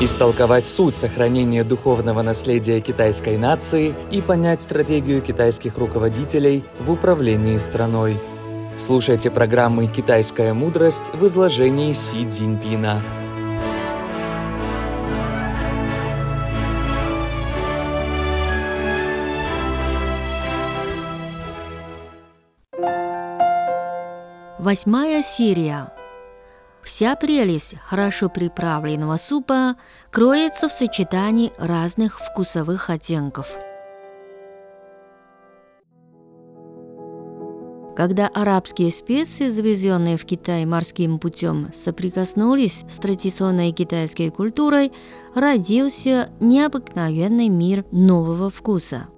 [0.00, 8.18] истолковать суть сохранения духовного наследия китайской нации и понять стратегию китайских руководителей в управлении страной.
[8.78, 13.00] Слушайте программы «Китайская мудрость» в изложении Си Цзиньпина.
[24.58, 25.95] Восьмая серия.
[26.86, 29.74] Вся прелесть хорошо приправленного супа
[30.12, 33.48] кроется в сочетании разных вкусовых оттенков.
[37.96, 44.92] Когда арабские специи, завезенные в Китай морским путем, соприкоснулись с традиционной китайской культурой,
[45.34, 49.08] родился необыкновенный мир нового вкуса.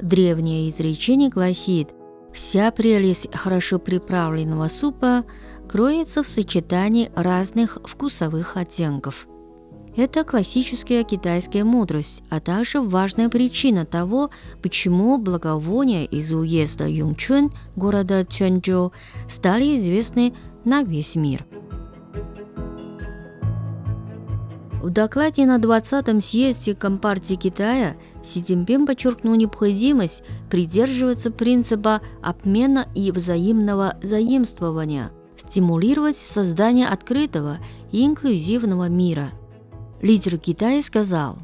[0.00, 1.90] Древнее изречение гласит
[2.32, 5.24] Вся прелесть хорошо приправленного супа
[5.68, 9.26] кроется в сочетании разных вкусовых оттенков.
[9.96, 14.30] Это классическая китайская мудрость, а также важная причина того,
[14.62, 18.92] почему благовония из уезда Юнчун, города Цюаньчжоу,
[19.28, 21.44] стали известны на весь мир.
[24.80, 33.10] В докладе на 20-м съезде Компартии Китая Си Цзиньпин подчеркнул необходимость придерживаться принципа обмена и
[33.10, 35.10] взаимного заимствования,
[35.40, 37.58] стимулировать создание открытого
[37.92, 39.30] и инклюзивного мира.
[40.00, 41.38] Лидер Китая сказал,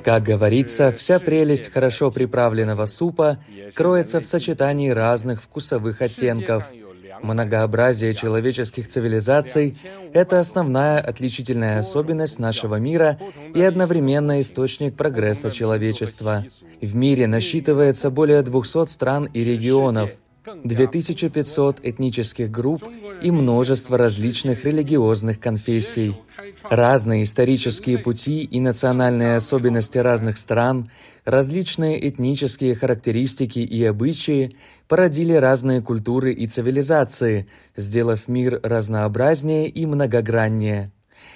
[0.00, 3.38] как говорится, вся прелесть хорошо приправленного супа
[3.74, 6.64] кроется в сочетании разных вкусовых оттенков–
[7.22, 9.76] Многообразие человеческих цивилизаций–
[10.12, 13.18] это основная отличительная особенность нашего мира
[13.54, 16.44] и одновременно источник прогресса человечества.
[16.80, 20.10] В мире насчитывается более 200 стран и регионов–
[20.64, 22.84] 2500 этнических групп
[23.22, 26.14] и множество различных религиозных конфессий.
[26.62, 30.90] Разные исторические пути и национальные особенности разных стран,
[31.24, 34.52] различные этнические характеристики и обычаи
[34.88, 40.92] породили разные культуры и цивилизации, сделав мир разнообразнее и многограннее.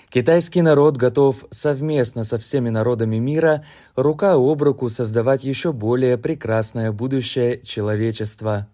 [0.08, 3.64] Китайский народ готов совместно со всеми народами мира
[3.96, 8.68] рука об руку создавать еще более прекрасное будущее человечества.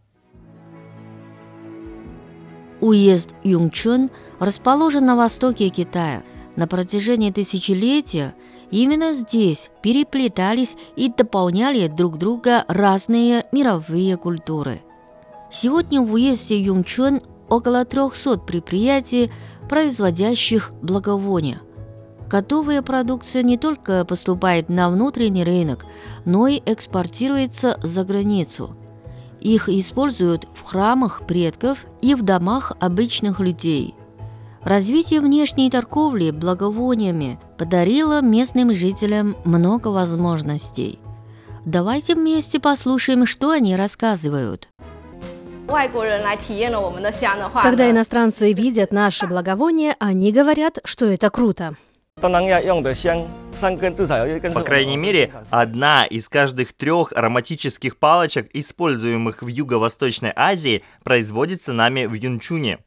[2.81, 6.23] Уезд Юнгчун расположен на востоке Китая.
[6.57, 8.35] На протяжении тысячелетия
[8.71, 14.81] именно здесь переплетались и дополняли друг друга разные мировые культуры.
[15.51, 19.31] Сегодня в уезде Юнгчун около 300 предприятий,
[19.69, 21.61] производящих благовония.
[22.29, 25.87] Готовая продукция не только поступает на внутренний рынок,
[26.25, 28.77] но и экспортируется за границу–
[29.47, 33.95] их используют в храмах предков и в домах обычных людей.
[34.63, 40.99] Развитие внешней торговли благовониями подарило местным жителям много возможностей.
[41.65, 44.69] Давайте вместе послушаем, что они рассказывают.
[47.63, 51.77] Когда иностранцы видят наши благовония, они говорят, что это круто.
[54.55, 62.07] По крайней мере, одна из каждых трех ароматических палочек, используемых в Юго-Восточной Азии, производится нами
[62.07, 62.79] в Юнчуне.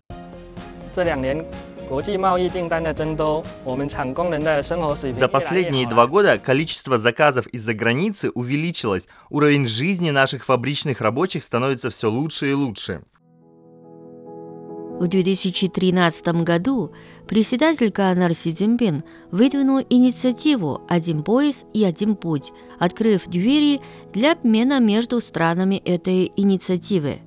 [5.13, 11.89] За последние два года количество заказов из-за границы увеличилось, уровень жизни наших фабричных рабочих становится
[11.89, 13.01] все лучше и лучше.
[14.99, 16.91] В 2013 году
[17.25, 23.79] председатель КНР Си Цзиньпин выдвинул инициативу «Один пояс и один путь», открыв двери
[24.11, 27.21] для обмена между странами этой инициативы.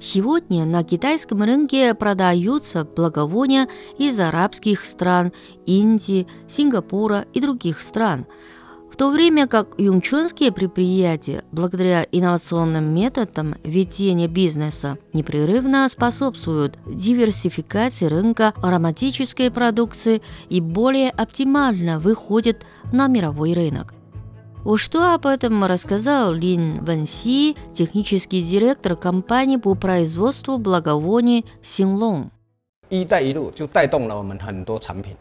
[0.00, 5.32] Сегодня на китайском рынке продаются благовония из арабских стран,
[5.66, 8.26] Индии, Сингапура и других стран–
[8.93, 18.53] в то время как юнчунские предприятия, благодаря инновационным методам ведения бизнеса, непрерывно способствуют диверсификации рынка
[18.61, 23.93] ароматической продукции и более оптимально выходят на мировой рынок.
[24.63, 32.31] Вот что об этом рассказал Лин Вэнси, технический директор компании по производству благовоний Синлong.
[32.89, 35.15] 一带一路就带动了我们很多产品。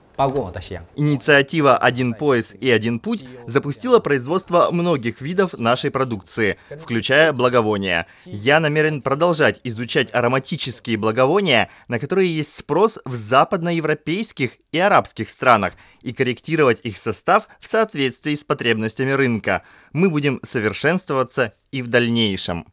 [0.96, 8.08] Инициатива «Один пояс и один путь» запустила производство многих видов нашей продукции, включая благовония.
[8.26, 15.74] Я намерен продолжать изучать ароматические благовония, на которые есть спрос в западноевропейских и арабских странах,
[16.02, 19.64] и корректировать их состав в соответствии с потребностями рынка.
[19.94, 22.73] Мы будем совершенствоваться и в дальнейшем.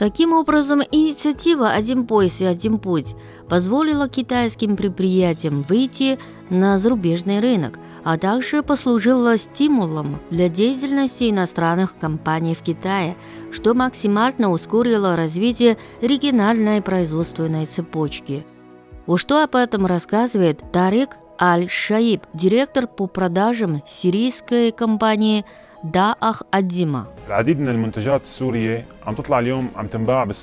[0.00, 3.14] Таким образом, инициатива «Один пояс и один путь»
[3.50, 6.18] позволила китайским предприятиям выйти
[6.48, 13.14] на зарубежный рынок, а также послужила стимулом для деятельности иностранных компаний в Китае,
[13.52, 18.46] что максимально ускорило развитие региональной производственной цепочки.
[19.04, 25.44] Вот что об этом рассказывает Тарик Аль-Шаиб, директор по продажам сирийской компании
[25.82, 27.08] Даах Адима.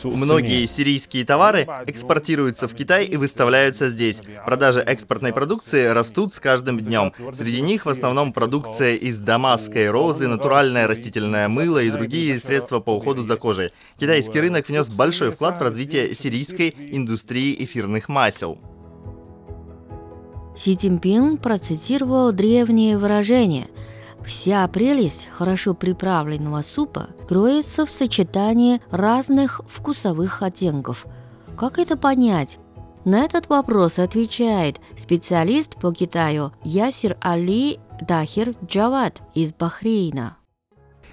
[0.03, 4.21] Многие сирийские товары экспортируются в Китай и выставляются здесь.
[4.45, 7.13] Продажи экспортной продукции растут с каждым днем.
[7.33, 12.95] Среди них в основном продукция из дамасской розы, натуральное растительное мыло и другие средства по
[12.95, 13.69] уходу за кожей.
[13.99, 18.57] Китайский рынок внес большой вклад в развитие сирийской индустрии эфирных масел.
[20.55, 23.67] Си Цзиньпин процитировал древнее выражение
[24.27, 31.05] «Вся прелесть хорошо приправленного супа кроется в сочетании разных вкусовых оттенков».
[31.57, 32.59] Как это понять?
[33.05, 40.36] На этот вопрос отвечает специалист по Китаю Ясир Али Дахир Джавад из Бахрейна.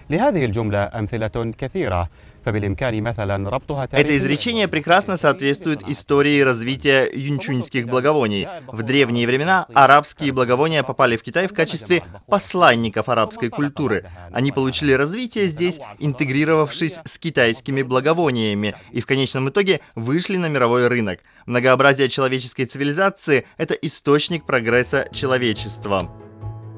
[0.10, 2.10] لهذه الجملة أمثلة كثيرة
[2.46, 8.48] это изречение прекрасно соответствует истории развития юнчуньских благовоний.
[8.68, 14.10] В древние времена арабские благовония попали в Китай в качестве посланников арабской культуры.
[14.32, 20.88] Они получили развитие здесь, интегрировавшись с китайскими благовониями, и в конечном итоге вышли на мировой
[20.88, 21.20] рынок.
[21.46, 26.10] Многообразие человеческой цивилизации — это источник прогресса человечества.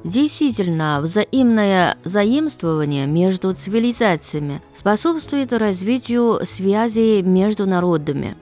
[0.06, 8.36] Действительно, взаимное заимствование между цивилизациями способствует развитию связей между народами.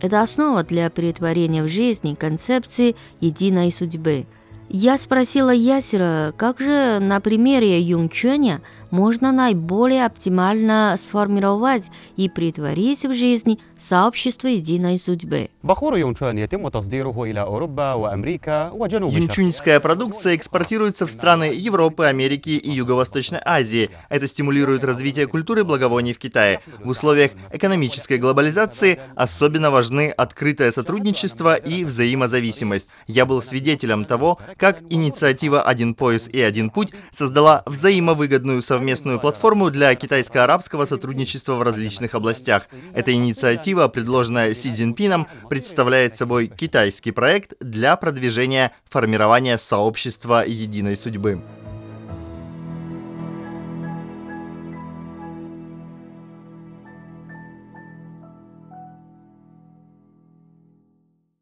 [0.00, 4.24] Это основа для претворения в жизнь концепции единой судьбы–
[4.72, 13.12] я спросила Ясера, как же на примере Юнченя можно наиболее оптимально сформировать и притворить в
[13.12, 15.50] жизнь сообщество единой судьбы.
[19.10, 23.90] Юнчуньская продукция экспортируется в страны Европы, Америки и Юго-Восточной Азии.
[24.08, 26.60] Это стимулирует развитие культуры благовоний в Китае.
[26.78, 32.88] В условиях экономической глобализации особенно важны открытое сотрудничество и взаимозависимость.
[33.08, 39.70] Я был свидетелем того, как инициатива «Один пояс и один путь» создала взаимовыгодную совместную платформу
[39.70, 42.68] для китайско-арабского сотрудничества в различных областях.
[42.94, 51.40] Эта инициатива, предложенная Си Цзиньпином, представляет собой китайский проект для продвижения формирования сообщества единой судьбы.